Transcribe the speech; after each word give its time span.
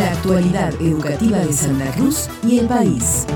la 0.00 0.12
actualidad 0.12 0.72
educativa 0.80 1.40
de 1.40 1.52
Santa 1.52 1.92
Cruz 1.92 2.30
y 2.42 2.58
el 2.58 2.66
país. 2.66 3.26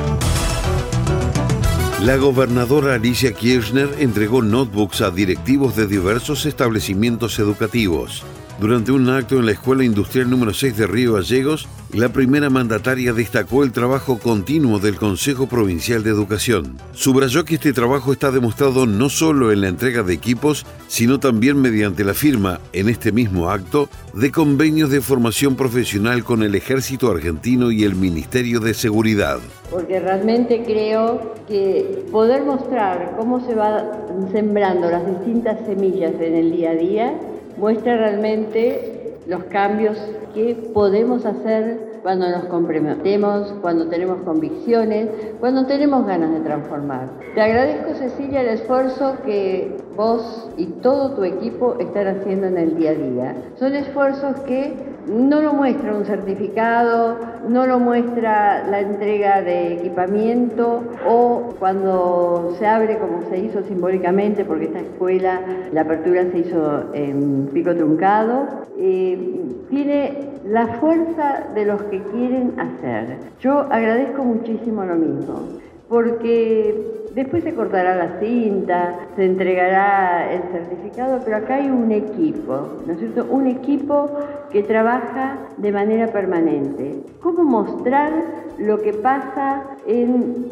La 2.01 2.17
gobernadora 2.17 2.95
Alicia 2.95 3.35
Kirchner 3.35 3.95
entregó 3.99 4.41
notebooks 4.41 5.03
a 5.03 5.11
directivos 5.11 5.77
de 5.77 5.87
diversos 5.87 6.47
establecimientos 6.47 7.39
educativos. 7.39 8.25
Durante 8.61 8.93
un 8.93 9.09
acto 9.09 9.37
en 9.41 9.47
la 9.47 9.53
Escuela 9.53 9.83
Industrial 9.83 10.31
número 10.31 10.55
6 10.55 10.77
de 10.77 10.87
Río 10.87 11.15
Gallegos, 11.15 11.69
la 11.93 12.11
primera 12.11 12.51
mandataria 12.51 13.13
destacó 13.13 13.65
el 13.65 13.73
trabajo 13.73 14.19
continuo 14.19 14.79
del 14.79 14.95
Consejo 14.95 15.49
Provincial 15.49 16.05
de 16.05 16.11
Educación. 16.11 16.77
Subrayó 16.93 17.45
que 17.45 17.57
este 17.57 17.73
trabajo 17.73 18.13
está 18.13 18.31
demostrado 18.31 18.87
no 18.87 19.09
solo 19.09 19.51
en 19.51 19.61
la 19.61 19.69
entrega 19.69 20.05
de 20.05 20.15
equipos, 20.15 20.65
sino 20.87 21.19
también 21.19 21.61
mediante 21.61 22.05
la 22.05 22.15
firma, 22.15 22.61
en 22.73 22.89
este 22.89 23.11
mismo 23.11 23.51
acto, 23.51 23.89
de 24.15 24.31
convenios 24.31 24.89
de 24.89 25.01
formación 25.01 25.57
profesional 25.57 26.23
con 26.23 26.45
el 26.45 26.55
Ejército 26.55 27.11
Argentino 27.11 27.73
y 27.73 27.83
el 27.83 27.97
Ministerio 27.97 28.61
de 28.61 28.75
Seguridad. 28.75 29.41
Porque 29.69 29.99
realmente 29.99 30.63
creo 30.65 31.35
que 31.49 32.07
poder 32.13 32.45
mostrar 32.45 33.17
cómo 33.19 33.45
se 33.45 33.57
van 33.57 34.31
sembrando 34.31 34.89
las 34.89 35.05
distintas 35.07 35.59
semillas 35.67 36.13
en 36.21 36.37
el 36.37 36.53
día 36.53 36.71
a 36.71 36.75
día 36.75 37.21
muestra 37.57 37.97
realmente 37.97 39.19
los 39.27 39.45
cambios 39.45 39.97
que 40.35 40.55
podemos 40.75 41.25
hacer 41.25 41.95
cuando 42.03 42.29
nos 42.29 42.45
comprometemos, 42.45 43.55
cuando 43.63 43.87
tenemos 43.87 44.19
convicciones, 44.25 45.09
cuando 45.41 45.65
tenemos 45.65 46.07
ganas 46.07 46.33
de 46.33 46.41
transformar. 46.41 47.09
Te 47.35 47.41
agradezco, 47.41 47.95
Cecilia, 47.95 48.43
el 48.43 48.49
esfuerzo 48.49 49.17
que 49.25 49.75
vos 49.97 50.51
y 50.59 50.67
todo 50.67 51.13
tu 51.13 51.25
equipo 51.25 51.77
están 51.81 52.09
haciendo 52.09 52.47
en 52.49 52.59
el 52.59 52.77
día 52.77 52.91
a 52.91 52.95
día. 52.95 53.37
Son 53.59 53.75
esfuerzos 53.75 54.39
que 54.41 54.75
no 55.07 55.41
lo 55.41 55.53
muestra 55.53 55.95
un 55.95 56.05
certificado, 56.05 57.19
no 57.49 57.67
lo 57.67 57.79
muestra 57.79 58.67
la 58.69 58.81
entrega 58.81 59.43
de 59.43 59.75
equipamiento 59.75 60.83
o 61.07 61.55
cuando 61.59 62.55
se 62.59 62.67
abre 62.67 62.99
como 62.99 63.23
se 63.29 63.39
hizo 63.39 63.63
simbólicamente, 63.63 64.45
porque 64.45 64.67
esta 64.67 64.81
escuela, 64.81 65.41
la 65.73 65.83
apertura 65.83 66.25
se 66.31 66.39
hizo 66.39 66.95
en 66.95 67.49
pico 67.53 67.75
truncado, 67.75 68.47
eh, 68.79 69.41
tiene 69.71 70.31
la 70.47 70.67
fuerza 70.79 71.45
de 71.55 71.65
los 71.65 71.83
que 71.85 72.03
quieren 72.03 72.55
hacer. 72.59 73.17
Yo 73.41 73.61
agradezco 73.71 74.25
muchísimo 74.25 74.85
lo 74.85 74.95
mismo, 74.95 75.41
porque 75.89 76.94
Después 77.15 77.45
se 77.45 77.55
cortará 77.55 77.95
la 77.95 78.19
cinta, 78.19 79.07
se 79.15 79.25
entregará 79.25 80.33
el 80.33 80.43
certificado, 80.51 81.21
pero 81.25 81.37
acá 81.37 81.57
hay 81.57 81.71
un 81.71 81.93
equipo, 81.93 82.81
¿no 82.85 82.93
es 82.93 82.99
cierto? 82.99 83.27
Un 83.31 83.47
equipo 83.47 84.11
que 84.51 84.65
trabaja 84.65 85.39
de 85.57 85.71
manera 85.71 86.09
permanente. 86.09 87.05
¿Cómo 87.23 87.45
mostrar 87.45 88.13
lo 88.59 88.83
que 88.83 88.93
pasa 88.95 89.63
en 89.87 90.47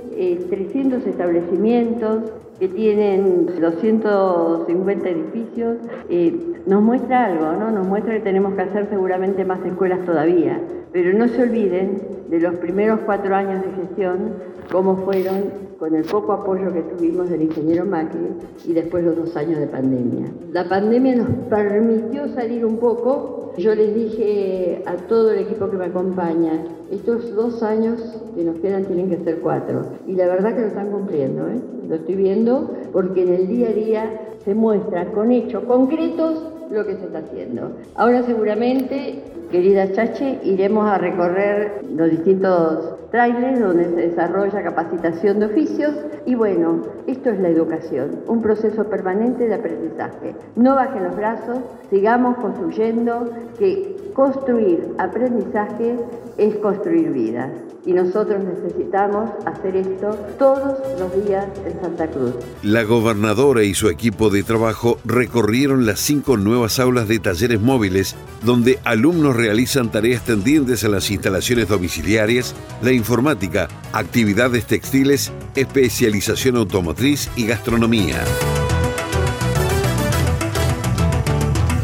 300 0.48 1.04
eh, 1.04 1.10
establecimientos 1.10 2.32
que 2.58 2.68
tienen 2.68 3.46
250 3.60 5.08
edificios? 5.08 5.78
Eh, 6.08 6.54
nos 6.66 6.82
muestra 6.82 7.26
algo, 7.26 7.52
¿no? 7.52 7.70
Nos 7.70 7.86
muestra 7.86 8.14
que 8.14 8.20
tenemos 8.20 8.54
que 8.54 8.62
hacer 8.62 8.88
seguramente 8.88 9.44
más 9.44 9.64
escuelas 9.64 10.04
todavía. 10.04 10.60
Pero 10.92 11.16
no 11.16 11.26
se 11.28 11.42
olviden 11.42 11.98
de 12.28 12.40
los 12.40 12.54
primeros 12.56 13.00
cuatro 13.04 13.34
años 13.34 13.62
de 13.64 13.72
gestión, 13.82 14.34
cómo 14.70 14.96
fueron 14.98 15.72
con 15.78 15.94
el 15.96 16.04
poco 16.04 16.32
apoyo 16.32 16.72
que 16.72 16.82
tuvimos 16.82 17.28
del 17.28 17.42
ingeniero 17.42 17.84
Macri 17.84 18.20
y 18.64 18.72
después 18.72 19.04
los 19.04 19.16
dos 19.16 19.36
años 19.36 19.58
de 19.58 19.66
pandemia. 19.66 20.26
La 20.52 20.68
pandemia 20.68 21.16
nos 21.16 21.28
permitió 21.50 22.28
salir 22.28 22.64
un 22.64 22.78
poco. 22.78 23.41
Yo 23.58 23.74
les 23.74 23.94
dije 23.94 24.82
a 24.86 24.96
todo 24.96 25.32
el 25.32 25.40
equipo 25.40 25.68
que 25.70 25.76
me 25.76 25.84
acompaña, 25.84 26.64
estos 26.90 27.34
dos 27.34 27.62
años 27.62 28.00
que 28.34 28.44
nos 28.44 28.58
quedan 28.60 28.84
tienen 28.86 29.10
que 29.10 29.18
ser 29.18 29.40
cuatro. 29.40 29.84
Y 30.06 30.12
la 30.12 30.26
verdad 30.26 30.54
que 30.54 30.62
lo 30.62 30.66
están 30.68 30.90
cumpliendo, 30.90 31.48
¿eh? 31.48 31.60
lo 31.86 31.94
estoy 31.96 32.14
viendo 32.14 32.70
porque 32.92 33.22
en 33.22 33.34
el 33.34 33.48
día 33.48 33.68
a 33.68 33.72
día 33.72 34.20
se 34.44 34.54
muestra 34.54 35.06
con 35.12 35.32
hechos 35.32 35.64
concretos 35.64 36.42
lo 36.70 36.86
que 36.86 36.96
se 36.96 37.04
está 37.04 37.18
haciendo. 37.18 37.72
Ahora 37.94 38.22
seguramente, 38.22 39.22
querida 39.52 39.92
Chache, 39.92 40.40
iremos 40.42 40.88
a 40.88 40.96
recorrer 40.96 41.82
los 41.94 42.10
distintos 42.10 43.10
trailers 43.10 43.60
donde 43.60 43.84
se 43.84 44.08
desarrolla 44.08 44.62
capacitación 44.62 45.40
de 45.40 45.46
oficios 45.46 45.94
y 46.24 46.34
bueno, 46.34 46.82
esto 47.06 47.28
es 47.28 47.38
la 47.38 47.50
educación, 47.50 48.22
un 48.26 48.40
proceso 48.40 48.84
permanente 48.84 49.46
de 49.46 49.54
aprendizaje. 49.54 50.34
No 50.56 50.74
bajen 50.74 51.04
los 51.04 51.14
brazos, 51.14 51.58
sigamos 51.90 52.38
construyendo 52.38 53.30
que 53.58 53.94
construir 54.14 54.94
aprendizaje 54.98 55.98
es 56.38 56.56
construir 56.56 57.10
vidas 57.10 57.50
y 57.84 57.92
nosotros 57.92 58.44
necesitamos 58.44 59.30
hacer 59.44 59.76
esto 59.76 60.16
todos 60.38 60.78
los 60.98 61.26
días 61.26 61.46
en 61.66 61.80
Santa 61.80 62.08
Cruz. 62.08 62.34
La 62.62 62.84
gobernadora 62.84 63.64
y 63.64 63.74
su 63.74 63.88
equipo 63.88 64.30
de 64.30 64.42
trabajo 64.42 64.98
recorrieron 65.04 65.84
las 65.84 66.00
cinco 66.00 66.36
nuevas 66.36 66.78
aulas 66.78 67.08
de 67.08 67.18
talleres 67.18 67.60
móviles 67.60 68.14
donde 68.44 68.78
alumnos 68.84 69.36
realizan 69.42 69.90
tareas 69.90 70.24
tendientes 70.24 70.84
a 70.84 70.88
las 70.88 71.10
instalaciones 71.10 71.66
domiciliarias, 71.66 72.54
la 72.80 72.92
informática, 72.92 73.68
actividades 73.92 74.66
textiles, 74.66 75.32
especialización 75.56 76.56
automotriz 76.56 77.28
y 77.34 77.46
gastronomía. 77.46 78.22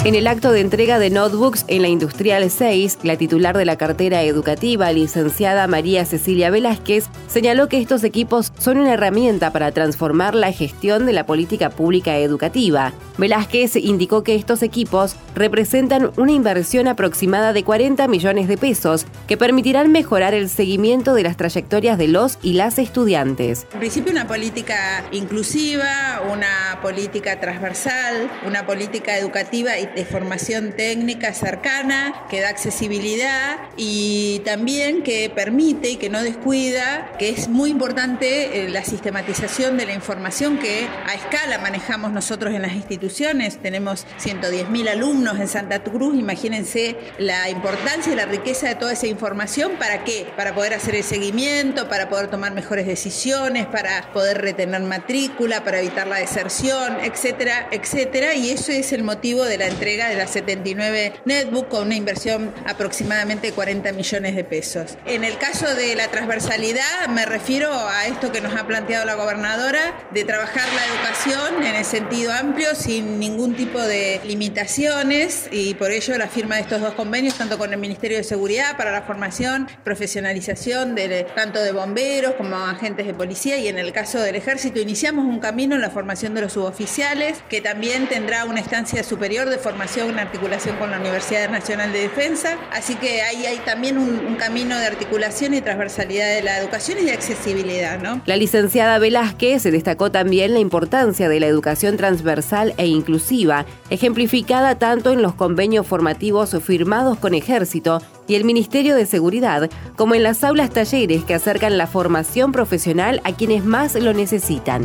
En 0.05 0.15
el 0.15 0.29
acto 0.29 0.53
de 0.53 0.61
entrega 0.61 1.01
de 1.01 1.11
notebooks 1.11 1.65
en 1.67 1.83
la 1.83 1.89
Industrial 1.89 2.49
6, 2.49 2.99
la 3.03 3.17
titular 3.17 3.59
de 3.59 3.65
la 3.65 3.77
cartera 3.77 4.23
educativa, 4.23 4.93
licenciada 4.93 5.67
María 5.67 6.05
Cecilia 6.07 6.51
Velázquez, 6.51 7.07
señaló 7.27 7.69
que 7.69 7.81
estos 7.81 8.05
equipos 8.05 8.53
son 8.59 8.79
una 8.79 8.95
herramienta 8.95 9.53
para 9.53 9.73
transformar 9.73 10.37
la 10.37 10.53
gestión 10.53 11.05
de 11.05 11.13
la 11.13 11.27
política 11.27 11.71
pública 11.71 12.17
educativa. 12.17 12.93
Velázquez 13.19 13.75
indicó 13.75 14.23
que 14.23 14.37
estos 14.37 14.63
equipos 14.63 15.17
representan 15.35 16.13
una 16.17 16.31
inversión 16.31 16.87
aproximada 16.87 17.53
de 17.53 17.65
40 17.65 18.07
millones 18.07 18.47
de 18.47 18.57
pesos 18.57 19.05
que 19.27 19.37
permitirán 19.37 19.91
mejorar 19.91 20.33
el 20.33 20.49
seguimiento 20.49 21.15
de 21.15 21.25
las 21.25 21.37
trayectorias 21.37 21.99
de 21.99 22.07
los 22.07 22.39
y 22.41 22.53
las 22.53 22.79
estudiantes. 22.79 23.67
En 23.73 23.81
principio 23.81 24.13
una 24.13 24.29
política 24.29 25.05
inclusiva, 25.11 26.23
una 26.33 26.79
política 26.81 27.41
transversal, 27.41 28.31
una 28.47 28.65
política 28.65 29.19
educativa 29.19 29.77
y 29.77 29.88
de 29.95 30.05
formación 30.05 30.73
técnica 30.73 31.33
cercana, 31.33 32.27
que 32.31 32.41
da 32.41 32.49
accesibilidad 32.49 33.59
y 33.77 34.41
también 34.45 35.03
que 35.03 35.31
permite 35.31 35.91
y 35.91 35.97
que 35.97 36.09
no 36.11 36.23
descuida, 36.23 37.13
que 37.19 37.31
es 37.31 37.49
muy 37.49 37.71
importante 37.71 38.65
eh, 38.65 38.69
la 38.69 38.85
sistematización 38.85 39.77
de 39.77 39.87
la 39.87 39.95
información 39.95 40.59
que 40.59 40.87
a 41.07 41.15
escala 41.15 41.59
manejamos 41.59 42.13
nosotros 42.13 42.55
en 42.55 42.63
las 42.63 42.73
instituciones. 42.73 43.59
Tenemos 43.59 44.07
110.000 44.23 44.89
alumnos 44.89 45.39
en 45.39 45.49
Santa 45.49 45.83
Cruz, 45.83 46.17
imagínense 46.19 46.97
la 47.19 47.49
importancia 47.51 48.13
y 48.13 48.17
la 48.17 48.27
riqueza 48.27 48.69
de 48.69 48.75
toda 48.75 48.93
esa 48.93 49.07
información. 49.07 49.73
¿Para 49.79 50.05
qué? 50.05 50.27
Para 50.37 50.55
poder 50.55 50.75
hacer 50.75 50.95
el 50.95 51.05
seguimiento, 51.05 51.89
para 51.89 52.09
poder 52.09 52.29
tomar 52.29 52.53
mejores 52.53 52.87
decisiones, 52.87 53.67
para 53.67 54.13
poder 54.13 54.41
retener 54.41 54.83
matrícula, 54.83 55.65
para 55.65 55.81
evitar 55.81 56.07
la 56.07 56.17
deserción, 56.17 56.99
etcétera, 57.03 57.69
etcétera. 57.71 58.35
Y 58.35 58.51
eso 58.51 58.73
es 58.73 58.93
el 58.93 59.03
motivo 59.03 59.45
de 59.45 59.59
la 59.59 59.67
entrega 59.79 60.09
de 60.09 60.17
las 60.17 60.31
79 60.31 61.13
netbook 61.25 61.69
con 61.69 61.87
una 61.87 61.95
inversión 61.95 62.53
aproximadamente 62.67 63.47
de 63.47 63.53
40 63.53 63.93
millones 63.93 64.35
de 64.35 64.43
pesos. 64.43 64.99
En 65.07 65.23
el 65.23 65.39
caso 65.39 65.73
de 65.73 65.95
la 65.95 66.09
transversalidad, 66.09 67.07
me 67.11 67.25
refiero 67.25 67.73
a 67.73 68.07
esto 68.07 68.33
que 68.33 68.41
nos 68.41 68.57
ha 68.57 68.67
planteado 68.67 69.05
la 69.07 69.15
gobernadora, 69.15 69.95
de 70.13 70.25
trabajar 70.25 70.65
la 70.75 70.85
educación 70.85 71.63
en 71.63 71.77
el 71.77 71.85
sentido 71.85 72.33
amplio, 72.33 72.75
sin 72.75 73.21
ningún 73.21 73.55
tipo 73.55 73.81
de 73.81 74.21
limitaciones, 74.25 75.49
y 75.53 75.75
por 75.75 75.93
ello 75.93 76.19
la 76.19 76.27
firma 76.27 76.57
de 76.57 76.63
estos 76.63 76.81
dos 76.81 76.95
convenios, 76.95 77.35
tanto 77.35 77.57
con 77.57 77.73
el 77.73 77.79
Ministerio 77.79 78.17
de 78.17 78.25
Seguridad 78.25 78.77
para 78.77 78.91
la 78.91 79.03
formación, 79.03 79.69
profesionalización 79.85 80.97
de, 80.97 81.25
tanto 81.37 81.61
de 81.61 81.71
bomberos 81.71 82.35
como 82.35 82.57
agentes 82.57 83.07
de 83.07 83.15
policía, 83.15 83.59
y 83.59 83.69
en 83.69 83.79
el 83.79 83.93
caso 83.93 84.21
del 84.21 84.35
ejército 84.35 84.81
iniciamos 84.81 85.25
un 85.25 85.39
camino 85.39 85.77
en 85.77 85.83
la 85.83 85.91
formación 85.91 86.35
de 86.35 86.41
los 86.41 86.55
suboficiales, 86.55 87.39
que 87.49 87.61
también 87.61 88.09
tendrá 88.09 88.45
una 88.45 88.59
estancia 88.59 89.05
superior 89.05 89.49
de 89.49 89.59
formación 89.59 89.68
formación 89.69 90.09
en 90.09 90.19
articulación 90.19 90.77
con 90.77 90.91
la 90.91 90.99
Universidad 90.99 91.51
Nacional 91.51 91.93
de 91.93 92.01
Defensa. 92.01 92.57
Así 92.73 92.95
que 92.95 93.21
ahí 93.21 93.45
hay 93.45 93.59
también 93.59 93.99
un, 93.99 94.37
camino 94.37 94.79
de 94.79 94.87
articulación 94.87 95.53
y 95.53 95.61
transversalidad 95.61 96.27
de 96.37 96.43
la 96.43 96.59
educación 96.59 96.99
y 97.01 97.05
de 97.05 97.13
accesibilidad. 97.13 98.01
¿no? 98.01 98.23
La 98.25 98.37
licenciada 98.37 98.99
Velázquez 98.99 99.65
destacó 99.65 100.11
también 100.11 100.55
la 100.55 100.61
importancia 100.61 101.29
de 101.29 101.39
la 101.39 101.47
educación 101.47 101.99
transversal 101.99 102.73
e 102.79 102.87
inclusiva, 102.87 103.67
ejemplificada 103.91 104.77
tanto 104.79 105.11
en 105.11 105.21
los 105.21 105.35
convenios 105.35 105.87
formativos 105.87 106.57
firmados 106.65 107.19
con 107.19 107.35
Ejército 107.35 108.01
y 108.27 108.37
el 108.37 108.45
Ministerio 108.45 108.95
de 108.95 109.05
Seguridad, 109.05 109.69
como 109.97 110.15
en 110.15 110.23
las 110.23 110.45
aulas 110.45 110.71
talleres 110.71 111.25
que 111.25 111.35
acercan 111.35 111.77
la 111.77 111.87
formación 111.87 112.53
profesional 112.53 113.21
a 113.25 113.33
quienes 113.33 113.65
más 113.65 113.95
lo 113.97 114.15
necesitan. 114.15 114.83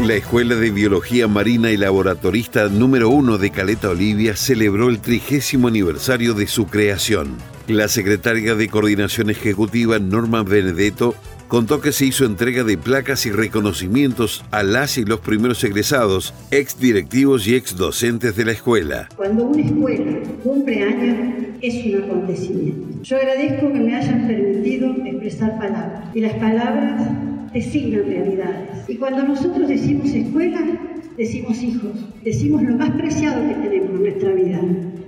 La 0.00 0.14
Escuela 0.14 0.56
de 0.56 0.70
Biología 0.70 1.28
Marina 1.28 1.70
y 1.70 1.76
Laboratorista 1.76 2.68
número 2.68 3.08
uno 3.08 3.38
de 3.38 3.50
Caleta 3.50 3.90
Olivia 3.90 4.34
celebró 4.34 4.88
el 4.88 4.98
trigésimo 4.98 5.68
aniversario 5.68 6.34
de 6.34 6.48
su 6.48 6.66
creación. 6.66 7.36
La 7.68 7.86
secretaria 7.86 8.56
de 8.56 8.68
Coordinación 8.68 9.30
Ejecutiva 9.30 10.00
Norma 10.00 10.42
Benedetto 10.42 11.14
contó 11.46 11.80
que 11.80 11.92
se 11.92 12.06
hizo 12.06 12.24
entrega 12.24 12.64
de 12.64 12.78
placas 12.78 13.26
y 13.26 13.30
reconocimientos 13.30 14.44
a 14.50 14.64
las 14.64 14.98
y 14.98 15.04
los 15.04 15.20
primeros 15.20 15.62
egresados, 15.62 16.34
ex 16.50 16.80
directivos 16.80 17.46
y 17.46 17.54
ex 17.54 17.76
docentes 17.76 18.34
de 18.34 18.44
la 18.44 18.52
escuela. 18.52 19.08
Cuando 19.14 19.44
una 19.44 19.62
escuela 19.62 20.18
cumple 20.42 20.82
años, 20.82 21.46
es 21.60 21.86
un 21.86 22.02
acontecimiento. 22.02 23.02
Yo 23.02 23.16
agradezco 23.16 23.72
que 23.72 23.78
me 23.78 23.94
hayan 23.94 24.26
permitido 24.26 24.96
expresar 25.04 25.58
palabras. 25.58 26.04
Y 26.12 26.20
las 26.20 26.32
palabras 26.34 27.02
designan 27.52 28.04
realidades. 28.06 28.88
Y 28.88 28.96
cuando 28.96 29.22
nosotros 29.24 29.68
decimos 29.68 30.12
escuela, 30.12 30.60
decimos 31.16 31.62
hijos, 31.62 31.92
decimos 32.24 32.62
lo 32.62 32.76
más 32.76 32.90
preciado 32.92 33.46
que 33.48 33.54
tenemos 33.54 33.90
en 33.90 34.02
nuestra 34.02 34.32
vida. 34.32 34.60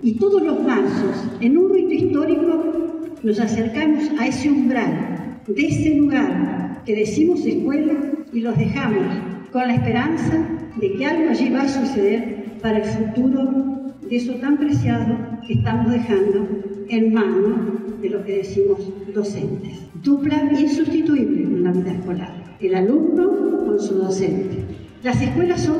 Y 0.02 0.14
todos 0.14 0.42
los 0.42 0.62
marchos, 0.62 1.24
en 1.40 1.56
un 1.56 1.72
rito 1.72 1.92
histórico, 1.92 3.14
nos 3.22 3.40
acercamos 3.40 4.10
a 4.18 4.26
ese 4.26 4.50
umbral 4.50 5.40
de 5.46 5.66
ese 5.66 5.94
lugar 5.96 6.82
que 6.84 6.94
decimos 6.94 7.44
escuela 7.44 7.94
y 8.32 8.40
los 8.40 8.56
dejamos 8.58 9.04
con 9.52 9.66
la 9.66 9.74
esperanza 9.74 10.46
de 10.80 10.92
que 10.92 11.06
algo 11.06 11.30
allí 11.30 11.50
va 11.50 11.62
a 11.62 11.68
suceder 11.68 12.58
para 12.60 12.78
el 12.78 12.84
futuro 12.84 13.83
de 14.08 14.16
eso 14.16 14.34
tan 14.34 14.58
preciado 14.58 15.16
que 15.46 15.54
estamos 15.54 15.92
dejando 15.92 16.46
en 16.88 17.12
manos 17.12 18.00
de 18.00 18.10
lo 18.10 18.24
que 18.24 18.38
decimos 18.38 18.78
docentes. 19.14 19.78
Dupla 20.02 20.50
insustituible 20.58 21.42
en 21.42 21.64
la 21.64 21.72
vida 21.72 21.92
escolar. 21.92 22.56
El 22.60 22.74
alumno 22.74 23.64
con 23.66 23.80
su 23.80 23.94
docente. 23.94 24.64
Las 25.02 25.20
escuelas 25.20 25.62
son 25.62 25.78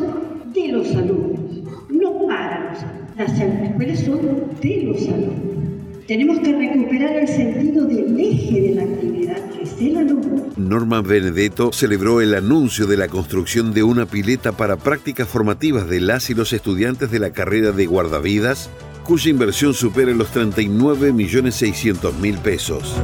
de 0.53 0.69
los 0.69 0.95
alumnos, 0.95 1.63
no 1.91 2.27
para 2.27 2.71
los 2.71 2.83
alumnos. 2.83 3.17
Las 3.17 3.41
escuelas 3.41 4.01
son 4.01 4.21
de 4.61 4.83
los 4.83 5.09
alumnos. 5.09 5.54
Tenemos 6.07 6.39
que 6.41 6.53
recuperar 6.53 7.17
el 7.17 7.27
sentido 7.27 7.87
del 7.87 8.21
eje 8.21 8.61
de 8.61 8.75
la 8.75 8.83
actividad, 8.83 9.51
que 9.53 9.63
es 9.63 9.73
el 9.81 9.97
alumno. 9.97 10.51
Norma 10.55 11.01
Benedetto 11.01 11.73
celebró 11.73 12.21
el 12.21 12.35
anuncio 12.35 12.87
de 12.87 12.99
la 12.99 13.09
construcción 13.09 13.73
de 13.73 13.85
una 13.85 14.05
pileta 14.05 14.53
para 14.53 14.77
prácticas 14.77 15.27
formativas 15.27 15.89
de 15.89 16.01
las 16.01 16.29
y 16.29 16.35
los 16.35 16.53
estudiantes 16.53 17.11
de 17.11 17.21
la 17.21 17.31
carrera 17.31 17.73
de 17.73 17.87
guardavidas, 17.87 18.69
cuya 19.03 19.31
inversión 19.31 19.73
supera 19.73 20.13
los 20.13 20.31
39.600.000 20.35 22.39
pesos. 22.39 22.95